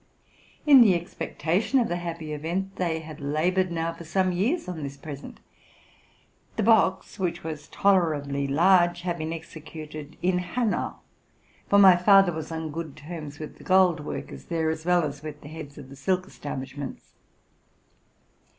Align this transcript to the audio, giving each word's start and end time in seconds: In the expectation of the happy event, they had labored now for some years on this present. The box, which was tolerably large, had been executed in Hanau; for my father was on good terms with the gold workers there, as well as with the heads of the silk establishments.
In 0.65 0.81
the 0.81 0.95
expectation 0.95 1.77
of 1.79 1.87
the 1.87 1.97
happy 1.97 2.33
event, 2.33 2.77
they 2.77 3.01
had 3.01 3.21
labored 3.21 3.71
now 3.71 3.93
for 3.93 4.03
some 4.03 4.31
years 4.31 4.67
on 4.67 4.81
this 4.81 4.97
present. 4.97 5.39
The 6.55 6.63
box, 6.63 7.19
which 7.19 7.43
was 7.43 7.67
tolerably 7.67 8.47
large, 8.47 9.01
had 9.03 9.19
been 9.19 9.31
executed 9.31 10.17
in 10.23 10.39
Hanau; 10.39 10.95
for 11.69 11.77
my 11.77 11.95
father 11.95 12.31
was 12.31 12.51
on 12.51 12.71
good 12.71 12.95
terms 12.97 13.37
with 13.37 13.59
the 13.59 13.63
gold 13.63 13.99
workers 13.99 14.45
there, 14.45 14.71
as 14.71 14.87
well 14.87 15.03
as 15.03 15.21
with 15.21 15.41
the 15.41 15.49
heads 15.49 15.77
of 15.77 15.89
the 15.89 15.95
silk 15.95 16.25
establishments. 16.25 17.11